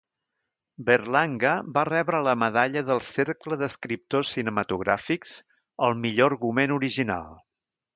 Berlanga 0.87 1.51
va 1.75 1.83
rebre 1.91 2.23
la 2.29 2.33
medalla 2.45 2.83
del 2.89 3.03
Cercle 3.11 3.61
d'Escriptors 3.63 4.35
Cinematogràfics 4.39 5.41
al 5.91 5.99
millor 6.05 6.37
argument 6.39 6.81
original. 6.83 7.35